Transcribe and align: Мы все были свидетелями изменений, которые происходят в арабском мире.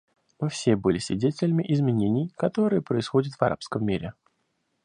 Мы 0.39 0.49
все 0.49 0.75
были 0.75 0.97
свидетелями 0.97 1.63
изменений, 1.71 2.31
которые 2.35 2.81
происходят 2.81 3.35
в 3.35 3.41
арабском 3.43 3.85
мире. 3.85 4.15